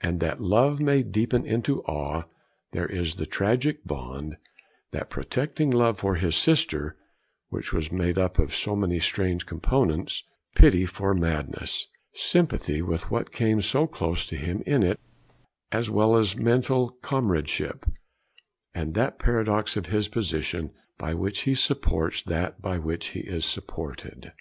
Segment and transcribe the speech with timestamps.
[0.00, 2.24] And, that love may deepen into awe,
[2.72, 4.36] there is the tragic bond,
[4.90, 6.96] that protecting love for his sister
[7.50, 10.24] which was made up of so many strange components:
[10.56, 14.98] pity for madness, sympathy with what came so close to him in it,
[15.70, 17.86] as well as mental comradeship,
[18.74, 23.46] and that paradox of his position, by which he supports that by which he is
[23.46, 24.32] supported.